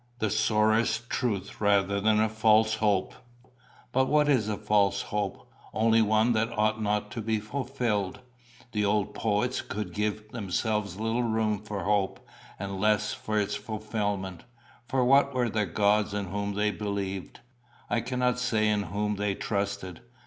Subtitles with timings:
[0.17, 3.13] The sorest truth rather than a false hope!
[3.91, 5.47] But what is a false hope?
[5.75, 8.19] Only one that ought not to be fulfilled.
[8.71, 12.19] The old poets could give themselves little room for hope,
[12.57, 14.43] and less for its fulfilment;
[14.87, 17.41] for what were the gods in whom they believed
[17.87, 19.99] I cannot say in whom they trusted?